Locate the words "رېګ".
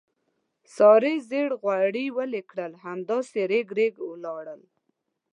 3.51-3.67, 3.79-3.93